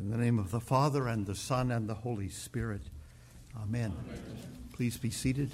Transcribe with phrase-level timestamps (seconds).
[0.00, 2.82] In the name of the Father, and the Son, and the Holy Spirit.
[3.60, 3.92] Amen.
[4.06, 4.22] Amen.
[4.72, 5.50] Please be seated.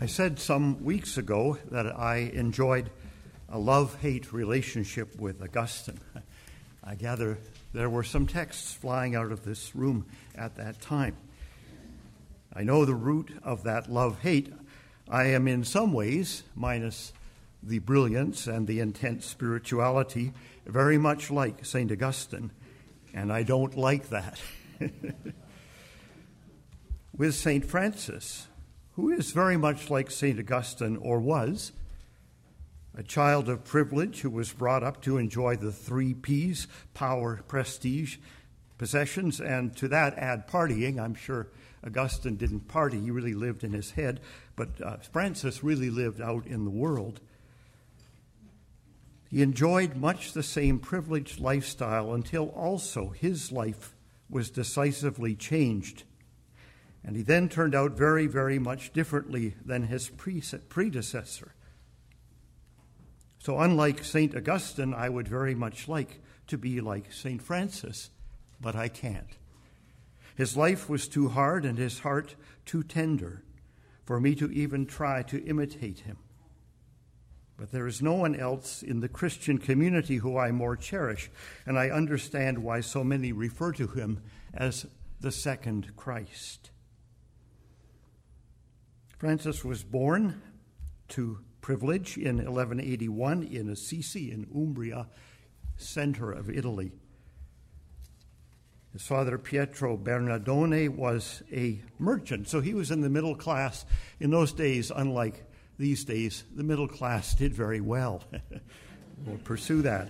[0.00, 2.88] I said some weeks ago that I enjoyed
[3.48, 5.98] a love hate relationship with Augustine.
[6.84, 7.38] I gather
[7.72, 10.06] there were some texts flying out of this room
[10.36, 11.16] at that time.
[12.54, 14.52] I know the root of that love hate.
[15.08, 17.12] I am in some ways, minus
[17.66, 20.32] the brilliance and the intense spirituality,
[20.66, 21.90] very much like St.
[21.90, 22.52] Augustine,
[23.12, 24.40] and I don't like that.
[27.16, 27.64] With St.
[27.64, 28.48] Francis,
[28.92, 30.38] who is very much like St.
[30.38, 31.72] Augustine, or was,
[32.96, 38.18] a child of privilege who was brought up to enjoy the three P's power, prestige,
[38.78, 41.00] possessions, and to that add partying.
[41.00, 41.48] I'm sure
[41.84, 44.20] Augustine didn't party, he really lived in his head,
[44.56, 47.20] but uh, Francis really lived out in the world.
[49.34, 53.96] He enjoyed much the same privileged lifestyle until also his life
[54.30, 56.04] was decisively changed.
[57.02, 61.52] And he then turned out very, very much differently than his predecessor.
[63.40, 64.36] So, unlike St.
[64.36, 67.42] Augustine, I would very much like to be like St.
[67.42, 68.10] Francis,
[68.60, 69.36] but I can't.
[70.36, 73.42] His life was too hard and his heart too tender
[74.04, 76.18] for me to even try to imitate him.
[77.56, 81.30] But there is no one else in the Christian community who I more cherish,
[81.66, 84.86] and I understand why so many refer to him as
[85.20, 86.70] the second Christ.
[89.18, 90.42] Francis was born
[91.08, 95.06] to privilege in 1181 in Assisi in Umbria,
[95.76, 96.92] center of Italy.
[98.92, 103.84] His father, Pietro Bernardone, was a merchant, so he was in the middle class.
[104.20, 105.44] In those days, unlike
[105.78, 108.22] these days, the middle class did very well.
[109.26, 110.08] we'll pursue that.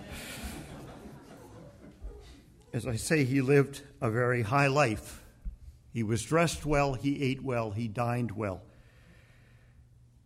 [2.73, 5.23] As I say, he lived a very high life.
[5.93, 8.61] He was dressed well, he ate well, he dined well.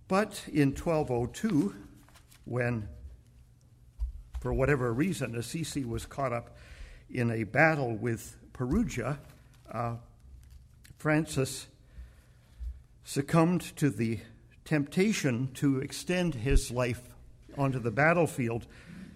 [0.07, 1.75] But in 1202,
[2.45, 2.89] when,
[4.41, 6.57] for whatever reason, Assisi was caught up
[7.09, 9.19] in a battle with Perugia,
[9.71, 9.95] uh,
[10.97, 11.67] Francis
[13.03, 14.19] succumbed to the
[14.69, 17.01] temptation to extend his life
[17.57, 18.67] onto the battlefield,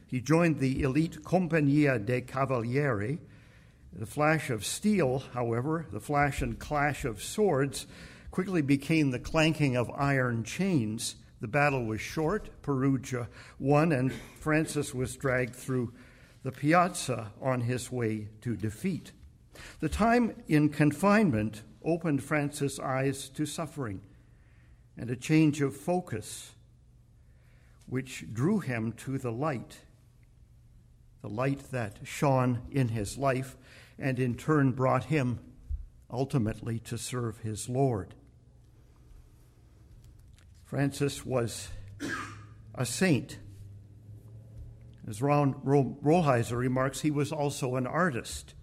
[0.08, 3.20] he joined the elite Compagnia dei Cavalieri.
[3.94, 7.86] The flash of steel, however, the flash and clash of swords,
[8.32, 11.18] quickly became the clanking of iron chains.
[11.40, 12.50] The battle was short.
[12.64, 13.28] Perugia
[13.60, 15.94] won, and Francis was dragged through
[16.42, 19.12] the piazza on his way to defeat.
[19.82, 24.02] The time in confinement opened Francis' eyes to suffering
[24.98, 26.52] and a change of focus,
[27.88, 29.80] which drew him to the light,
[31.22, 33.58] the light that shone in his life
[33.98, 35.40] and in turn brought him
[36.12, 38.14] ultimately to serve his Lord.
[40.64, 41.70] Francis was
[42.76, 43.38] a saint.
[45.08, 48.54] As Ron Rolheiser remarks, he was also an artist.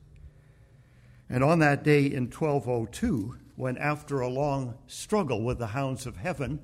[1.29, 6.17] And on that day in 1202, when, after a long struggle with the hounds of
[6.17, 6.59] heaven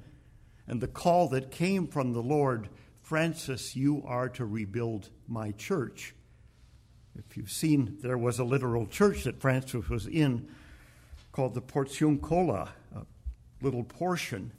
[0.66, 2.70] and the call that came from the Lord,
[3.02, 6.14] Francis, you are to rebuild my church.
[7.14, 10.48] If you've seen, there was a literal church that Francis was in
[11.32, 13.02] called the Portiuncula, a
[13.60, 14.50] little portion,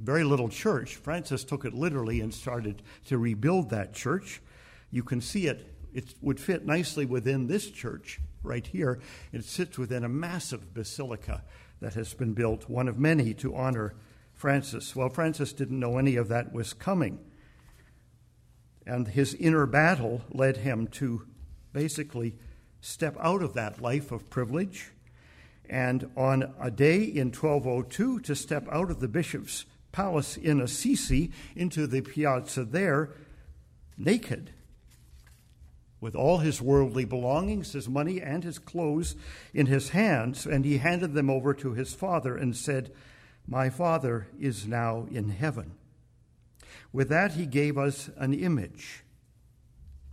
[0.00, 0.94] very little church.
[0.94, 4.40] Francis took it literally and started to rebuild that church.
[4.92, 9.00] You can see it, it would fit nicely within this church right here.
[9.32, 11.42] It sits within a massive basilica
[11.80, 13.94] that has been built, one of many to honor
[14.34, 14.94] Francis.
[14.94, 17.18] Well, Francis didn't know any of that was coming.
[18.86, 21.26] And his inner battle led him to
[21.72, 22.36] basically
[22.80, 24.90] step out of that life of privilege
[25.68, 31.30] and on a day in 1202 to step out of the bishop's palace in Assisi
[31.54, 33.10] into the piazza there
[33.96, 34.50] naked
[36.00, 39.16] with all his worldly belongings, his money, and his clothes
[39.52, 42.92] in his hands, and he handed them over to his father and said,
[43.46, 45.72] My father is now in heaven.
[46.92, 49.04] With that, he gave us an image.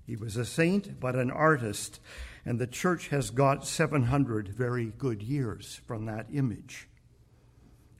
[0.06, 2.00] He was a saint, but an artist,
[2.45, 6.88] and the church has got 700 very good years from that image.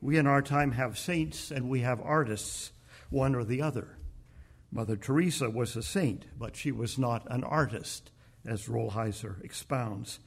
[0.01, 2.72] We in our time have saints and we have artists,
[3.10, 3.98] one or the other.
[4.72, 8.12] Mother Teresa was a saint, but she was not an artist,
[8.46, 10.19] as Rolheiser expounds.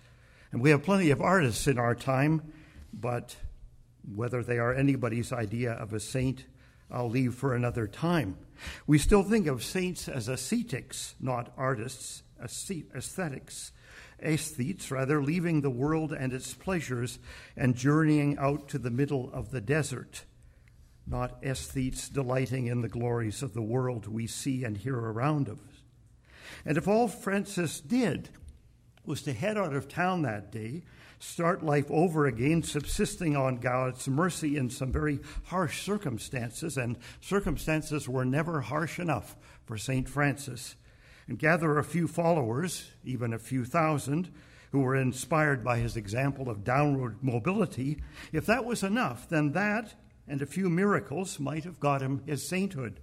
[0.53, 2.53] And we have plenty of artists in our time,
[2.93, 3.37] but
[4.15, 6.47] whether they are anybody's idea of a saint,
[6.91, 8.37] I'll leave for another time.
[8.87, 13.73] We still think of saints as ascetics, not artists, aesthetics,
[14.23, 17.19] aesthetes, rather, leaving the world and its pleasures
[17.57, 20.25] and journeying out to the middle of the desert,
[21.07, 25.59] not aesthetes delighting in the glories of the world we see and hear around us.
[26.65, 28.29] And if all Francis did
[29.05, 30.83] was to head out of town that day,
[31.19, 38.09] start life over again, subsisting on God's mercy in some very harsh circumstances, and circumstances
[38.09, 40.09] were never harsh enough for St.
[40.09, 40.77] Francis,
[41.29, 44.31] and gather a few followers, even a few thousand,
[44.73, 48.01] who were inspired by his example of downward mobility,
[48.33, 49.95] if that was enough, then that
[50.31, 53.01] and a few miracles might have got him his sainthood.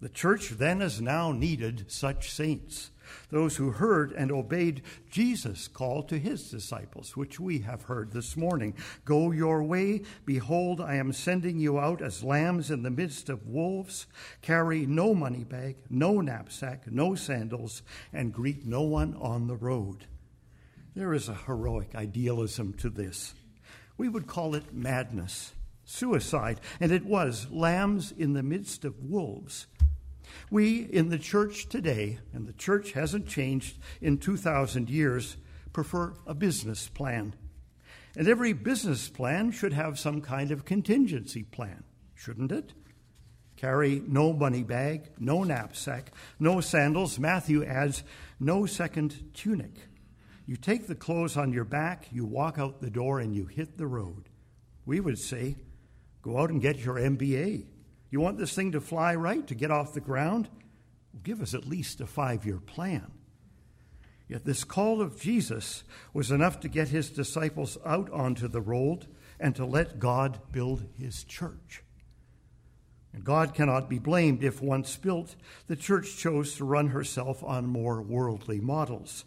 [0.00, 2.90] The church then as now needed such saints
[3.30, 8.36] those who heard and obeyed Jesus' call to his disciples, which we have heard this
[8.36, 8.74] morning.
[9.04, 10.02] Go your way.
[10.24, 14.06] Behold, I am sending you out as lambs in the midst of wolves.
[14.40, 17.82] Carry no money bag, no knapsack, no sandals,
[18.12, 20.06] and greet no one on the road.
[20.94, 23.34] There is a heroic idealism to this.
[23.96, 25.52] We would call it madness,
[25.92, 29.66] suicide, and it was lambs in the midst of wolves.
[30.50, 35.36] We in the church today, and the church hasn't changed in 2,000 years,
[35.72, 37.34] prefer a business plan.
[38.16, 41.84] And every business plan should have some kind of contingency plan,
[42.14, 42.72] shouldn't it?
[43.56, 47.18] Carry no money bag, no knapsack, no sandals.
[47.18, 48.02] Matthew adds,
[48.40, 49.74] no second tunic.
[50.46, 53.78] You take the clothes on your back, you walk out the door, and you hit
[53.78, 54.28] the road.
[54.84, 55.56] We would say,
[56.22, 57.66] go out and get your MBA.
[58.10, 60.48] You want this thing to fly right, to get off the ground?
[61.22, 63.10] Give us at least a five year plan.
[64.28, 65.84] Yet this call of Jesus
[66.14, 69.06] was enough to get his disciples out onto the road
[69.38, 71.82] and to let God build his church.
[73.12, 75.36] And God cannot be blamed if, once built,
[75.66, 79.24] the church chose to run herself on more worldly models.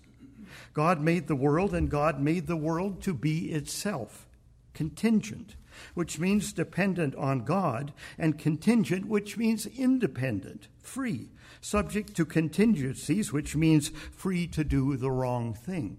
[0.73, 4.27] God made the world, and God made the world to be itself,
[4.73, 5.55] contingent,
[5.93, 11.29] which means dependent on God, and contingent, which means independent, free,
[11.61, 15.97] subject to contingencies, which means free to do the wrong thing.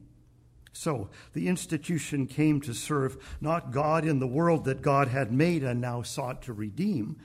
[0.73, 5.65] So the institution came to serve not God in the world that God had made
[5.65, 7.17] and now sought to redeem,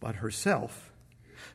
[0.00, 0.90] but herself.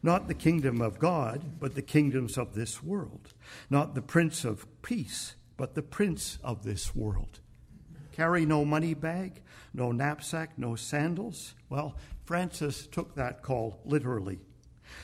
[0.04, 3.34] Not the kingdom of God, but the kingdoms of this world.
[3.70, 7.40] Not the prince of peace, but the prince of this world.
[8.20, 9.42] Carry no money bag,
[9.74, 11.56] no knapsack, no sandals.
[11.70, 11.96] Well,
[12.26, 14.40] Francis took that call literally.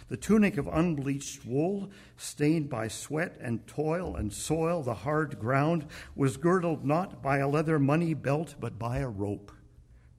[0.10, 5.86] The tunic of unbleached wool, stained by sweat and toil and soil, the hard ground,
[6.14, 9.54] was girdled not by a leather money belt, but by a rope.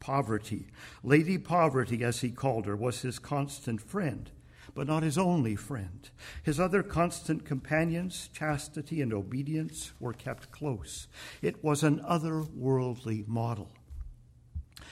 [0.01, 0.69] Poverty,
[1.03, 4.31] Lady Poverty, as he called her, was his constant friend
[4.77, 6.11] but not his only friend.
[6.43, 11.09] His other constant companions, chastity and obedience, were kept close.
[11.41, 13.71] It was an otherworldly model.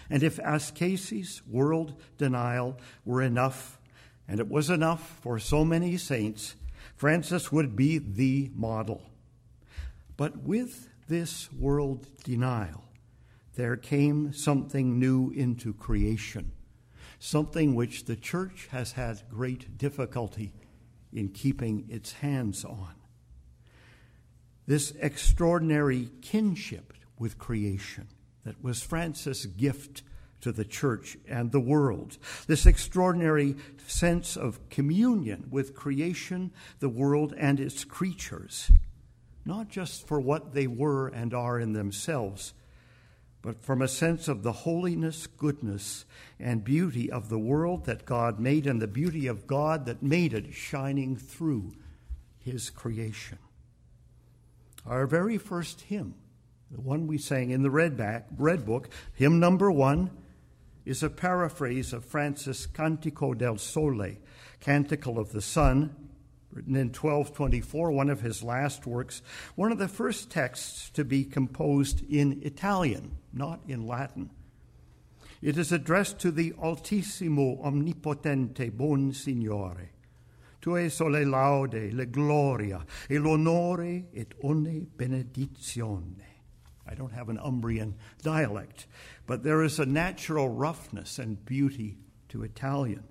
[0.09, 3.79] And if ascesis, world denial, were enough,
[4.27, 6.57] and it was enough for so many saints,
[6.97, 9.03] Francis would be the model.
[10.17, 12.85] But with this world denial,
[13.55, 16.53] there came something new into creation
[17.19, 20.53] something which the church has had great difficulty
[21.13, 22.95] in keeping its hands on.
[24.67, 28.09] This extraordinary kinship with creation
[28.45, 30.03] that was Francis' gift
[30.41, 32.19] to the church and the world.
[32.47, 33.57] This extraordinary
[33.87, 38.71] sense of communion with creation, the world, and its creatures,
[39.45, 42.53] not just for what they were and are in themselves
[43.45, 46.07] but from a sense of the holiness, goodness,
[46.41, 50.33] and beauty of the world that God made and the beauty of God that made
[50.33, 51.75] it shining through
[52.39, 53.37] his creation.
[54.87, 56.15] Our very first hymn,
[56.71, 60.11] the one we sang in the red, back, red book, hymn number one,
[60.87, 64.17] is a paraphrase of Francis' Cantico del Sole,
[64.61, 65.95] Canticle of the Sun,
[66.55, 69.23] written in 1224, one of his last works,
[69.57, 74.31] one of the first texts to be composed in Italian, not in Latin.
[75.43, 79.91] It is addressed to the Altissimo Omnipotente Bon Signore.
[80.61, 86.25] Tue sole laude, le gloria, e l'onore et ogni benedizione.
[86.87, 88.87] I don't have an Umbrian dialect,
[89.27, 93.05] but there is a natural roughness and beauty to Italian.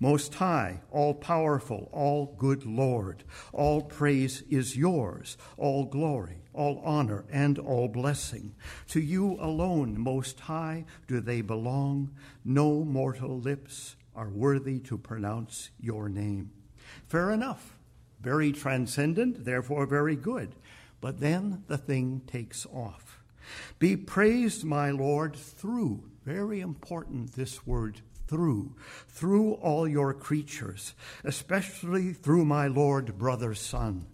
[0.00, 7.24] Most High, all powerful, all good Lord, all praise is yours, all glory, all honor,
[7.30, 8.54] and all blessing.
[8.88, 12.10] To you alone, Most High, do they belong.
[12.44, 16.50] No mortal lips are worthy to pronounce your name.
[17.08, 17.76] Fair enough.
[18.20, 20.54] Very transcendent, therefore very good.
[21.00, 23.20] But then the thing takes off.
[23.78, 26.04] Be praised, my Lord, through.
[26.24, 28.74] Very important, this word through,
[29.08, 34.06] through all your creatures, especially through my Lord, brother, Sun,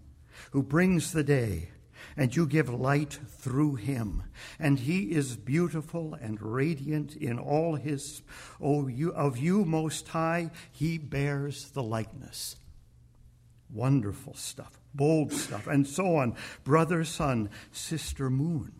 [0.50, 1.70] who brings the day,
[2.16, 4.24] and you give light through him.
[4.58, 8.22] And he is beautiful and radiant in all his,
[8.60, 12.56] oh, you, of you, Most High, he bears the likeness.
[13.72, 16.34] Wonderful stuff, bold stuff, and so on.
[16.64, 18.72] Brother, sun, sister, moon.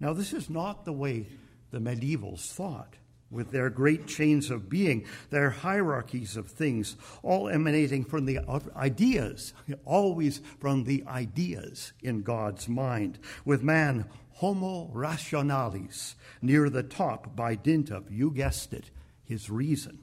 [0.00, 1.28] Now, this is not the way
[1.70, 2.94] the medievals thought
[3.36, 8.40] with their great chains of being, their hierarchies of things, all emanating from the
[8.74, 9.52] ideas,
[9.84, 17.54] always from the ideas in God's mind, with man homo rationalis, near the top by
[17.54, 18.90] dint of, you guessed it,
[19.22, 19.98] his reason.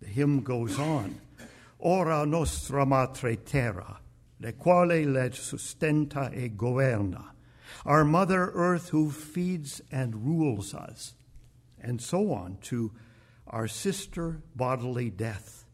[0.00, 1.20] The hymn goes on,
[1.78, 4.00] Ora nostra matre terra,
[4.40, 7.26] le quale leg sustenta e governa,
[7.84, 11.14] our mother earth who feeds and rules us
[11.84, 12.92] and so on to
[13.46, 15.66] our sister bodily death,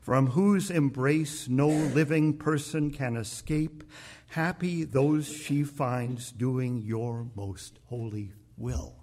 [0.00, 3.84] from whose embrace no living person can escape.
[4.28, 8.96] Happy those she finds doing your most holy will.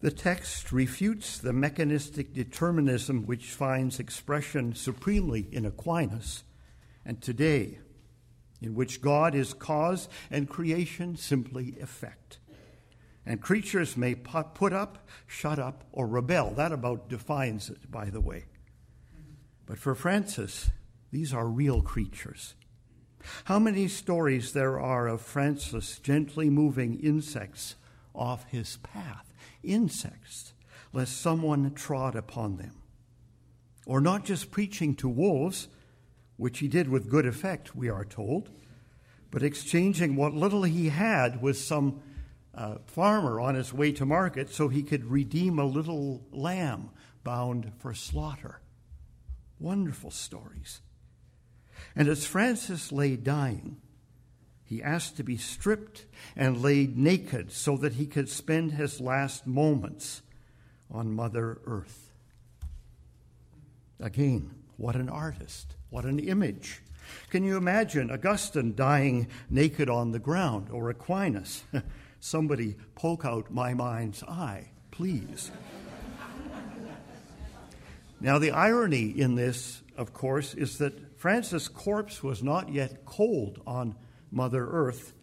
[0.00, 6.44] The text refutes the mechanistic determinism which finds expression supremely in Aquinas
[7.04, 7.78] and today,
[8.60, 12.38] in which God is cause and creation simply effect
[13.28, 16.52] and creatures may put up, shut up, or rebel.
[16.52, 18.46] That about defines it, by the way.
[19.66, 20.70] But for Francis,
[21.12, 22.54] these are real creatures.
[23.44, 27.74] How many stories there are of Francis gently moving insects
[28.14, 29.30] off his path,
[29.62, 30.54] insects,
[30.94, 32.80] lest someone trod upon them.
[33.84, 35.68] Or not just preaching to wolves,
[36.38, 38.48] which he did with good effect, we are told,
[39.30, 42.00] but exchanging what little he had with some
[42.58, 46.90] uh, farmer on his way to market so he could redeem a little lamb
[47.22, 48.60] bound for slaughter.
[49.60, 50.80] Wonderful stories.
[51.94, 53.76] And as Francis lay dying,
[54.64, 59.46] he asked to be stripped and laid naked so that he could spend his last
[59.46, 60.22] moments
[60.90, 62.12] on Mother Earth.
[64.00, 66.82] Again, what an artist, what an image.
[67.30, 71.62] Can you imagine Augustine dying naked on the ground or Aquinas?
[72.20, 75.50] Somebody poke out my mind's eye, please.
[78.20, 83.60] now, the irony in this, of course, is that Francis' corpse was not yet cold
[83.66, 83.94] on
[84.30, 85.14] Mother Earth,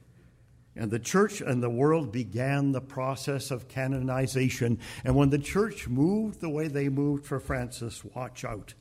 [0.76, 4.80] and the church and the world began the process of canonization.
[5.06, 8.74] And when the church moved the way they moved for Francis, watch out.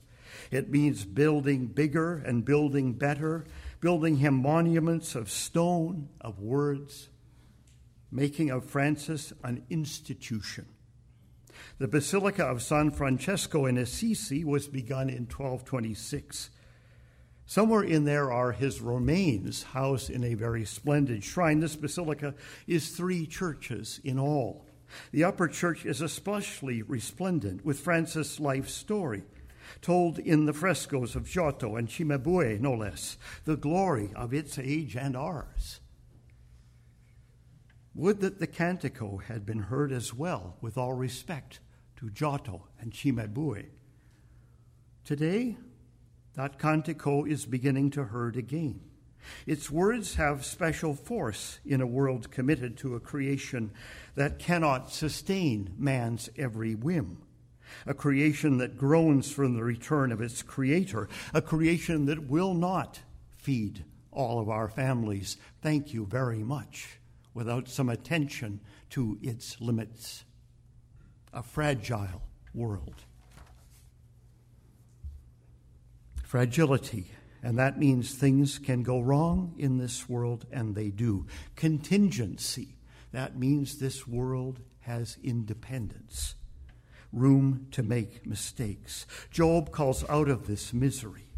[0.50, 3.44] It means building bigger and building better,
[3.80, 7.11] building him monuments of stone, of words,
[8.14, 10.66] making of Francis an institution.
[11.78, 16.50] The Basilica of San Francesco in Assisi was begun in 1226.
[17.47, 21.61] Somewhere in there are his remains, housed in a very splendid shrine.
[21.61, 22.35] This basilica
[22.66, 24.64] is three churches in all.
[25.11, 29.25] The upper church is especially resplendent with Francis' life story,
[29.83, 34.97] told in the frescoes of Giotto and Cimabue, no less, the glory of its age
[34.97, 35.80] and ours.
[37.95, 41.61] Would that the cantico had been heard as well, with all respect
[41.97, 43.67] to Giotto and Cimabue.
[45.05, 45.57] Today,
[46.35, 48.81] that cantico is beginning to heard again.
[49.47, 53.71] Its words have special force in a world committed to a creation
[54.17, 57.23] that cannot sustain man's every whim,
[57.87, 63.01] a creation that groans from the return of its creator, a creation that will not
[63.31, 65.39] feed all of our families.
[65.63, 66.99] Thank you very much
[67.35, 68.61] without some attention
[68.91, 70.25] to its limits.
[71.33, 72.23] A fragile
[72.55, 72.95] world.
[76.23, 77.11] Fragility,
[77.43, 81.26] and that means things can go wrong in this world, and they do.
[81.57, 82.76] Contingency,
[83.12, 86.35] that means this world has independence,
[87.12, 89.07] room to make mistakes.
[89.31, 91.29] Job calls out of this misery.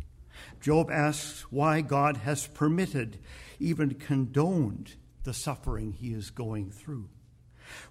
[0.61, 3.19] Job asks why God has permitted,
[3.59, 4.95] even condoned,
[5.26, 7.11] the suffering he is going through.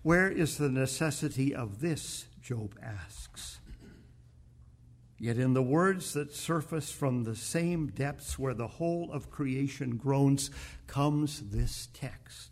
[0.02, 2.26] Where is the necessity of this?
[2.42, 3.60] Job asks.
[5.20, 9.98] Yet in the words that surface from the same depths where the whole of creation
[9.98, 10.50] groans
[10.88, 12.50] comes this text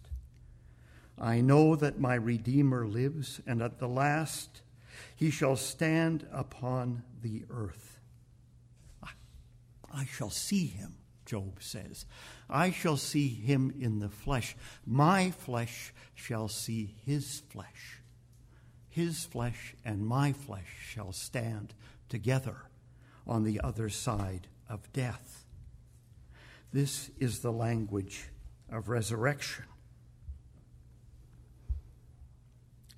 [1.18, 4.62] I know that my Redeemer lives, and at the last
[5.16, 8.00] he shall stand upon the earth.
[9.94, 12.06] I shall see him, Job says.
[12.50, 14.56] I shall see him in the flesh.
[14.86, 18.02] My flesh shall see his flesh.
[18.90, 21.74] His flesh and my flesh shall stand
[22.10, 22.58] together
[23.26, 25.46] on the other side of death.
[26.72, 28.30] This is the language
[28.72, 29.66] of resurrection.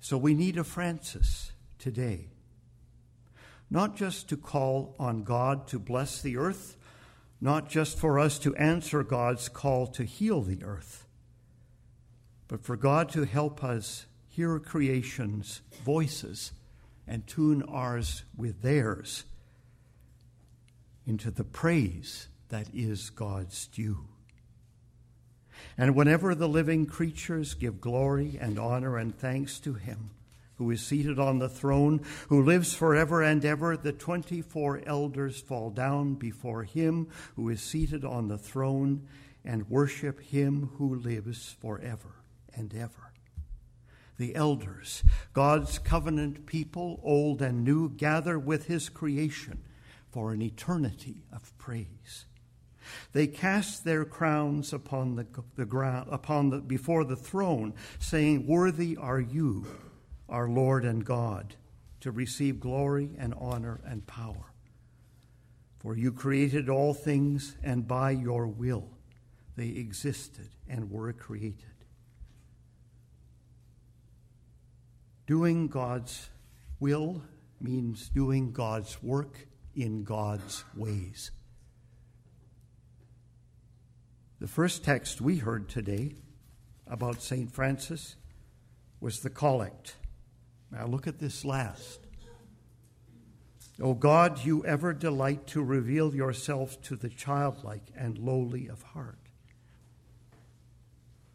[0.00, 2.28] So we need a Francis today,
[3.70, 6.75] not just to call on God to bless the earth,
[7.46, 11.06] not just for us to answer God's call to heal the earth,
[12.48, 16.50] but for God to help us hear creation's voices
[17.06, 19.22] and tune ours with theirs
[21.06, 24.08] into the praise that is God's due.
[25.78, 30.10] And whenever the living creatures give glory and honor and thanks to Him,
[30.58, 35.70] who is seated on the throne, who lives forever and ever, the 24 elders fall
[35.70, 39.06] down before Him who is seated on the throne
[39.44, 42.16] and worship Him who lives forever
[42.54, 43.12] and ever.
[44.18, 49.62] The elders, God's covenant people, old and new, gather with His creation
[50.10, 52.24] for an eternity of praise.
[53.12, 58.96] They cast their crowns upon the, the ground, upon the, before the throne, saying, Worthy
[58.96, 59.66] are you,
[60.28, 61.54] our Lord and God,
[62.00, 64.52] to receive glory and honor and power.
[65.78, 68.88] For you created all things, and by your will
[69.56, 71.64] they existed and were created.
[75.26, 76.28] Doing God's
[76.78, 77.22] will
[77.60, 81.30] means doing God's work in God's ways.
[84.38, 86.16] The first text we heard today
[86.86, 87.50] about St.
[87.50, 88.16] Francis
[89.00, 89.96] was the collect.
[90.70, 92.00] Now look at this last.
[93.80, 99.18] O God, you ever delight to reveal yourself to the childlike and lowly of heart.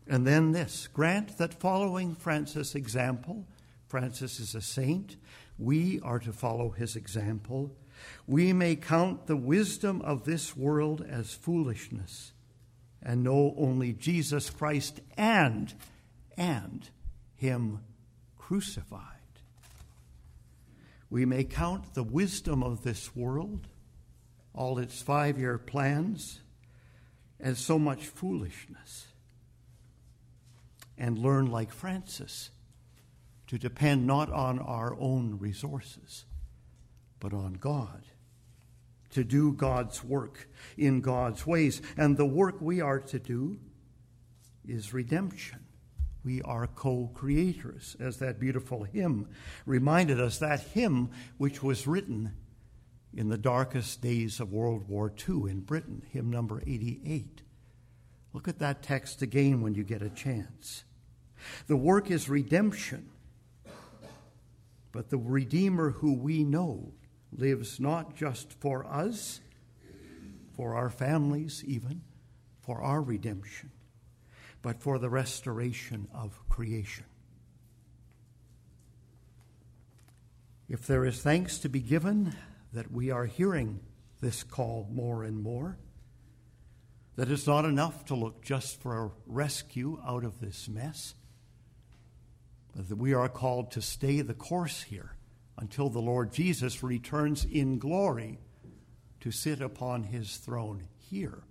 [0.07, 3.45] And then this grant that following Francis' example,
[3.87, 5.17] Francis is a saint,
[5.59, 7.75] we are to follow his example
[8.27, 12.33] we may count the wisdom of this world as foolishness
[13.01, 15.73] and know only Jesus Christ and
[16.37, 16.89] and
[17.35, 17.79] him
[18.37, 19.20] crucified.
[21.11, 23.67] We may count the wisdom of this world,
[24.55, 26.39] all its five-year plans,
[27.39, 29.07] as so much foolishness
[30.97, 32.51] and learn like Francis
[33.47, 36.25] to depend not on our own resources
[37.19, 38.03] but on God.
[39.11, 40.47] To do God's work
[40.77, 41.81] in God's ways.
[41.97, 43.59] And the work we are to do
[44.67, 45.59] is redemption.
[46.23, 49.27] We are co creators, as that beautiful hymn
[49.65, 52.33] reminded us, that hymn which was written
[53.13, 57.41] in the darkest days of World War II in Britain, hymn number 88.
[58.33, 60.83] Look at that text again when you get a chance.
[61.67, 63.09] The work is redemption,
[64.91, 66.93] but the Redeemer who we know
[67.31, 69.41] lives not just for us,
[70.53, 72.01] for our families, even,
[72.61, 73.71] for our redemption,
[74.61, 77.05] but for the restoration of creation.
[80.69, 82.35] If there is thanks to be given
[82.73, 83.81] that we are hearing
[84.21, 85.77] this call more and more,
[87.15, 91.15] that it's not enough to look just for a rescue out of this mess,
[92.75, 95.15] but that we are called to stay the course here
[95.57, 98.39] until the Lord Jesus returns in glory
[99.19, 101.43] to sit upon his throne here.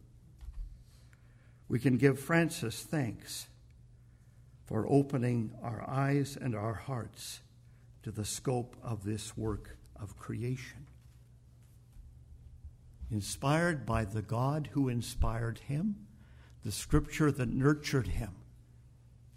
[1.70, 3.46] We can give Francis thanks
[4.64, 7.42] for opening our eyes and our hearts
[8.02, 10.88] to the scope of this work of creation.
[13.08, 15.94] Inspired by the God who inspired him,
[16.64, 18.34] the scripture that nurtured him,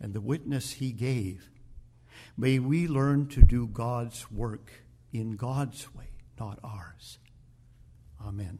[0.02, 1.52] and the witness he gave
[2.36, 4.72] May we learn to do God's work
[5.12, 7.20] in God's way, not ours.
[8.26, 8.58] Amen.